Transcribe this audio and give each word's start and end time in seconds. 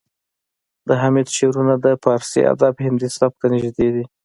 د 0.87 0.89
حمید 1.01 1.27
شعرونه 1.37 1.73
د 1.83 1.85
پارسي 2.03 2.41
ادب 2.53 2.73
هندي 2.85 3.09
سبک 3.17 3.33
ته 3.41 3.47
نږدې 3.53 3.87
دي 3.95 4.03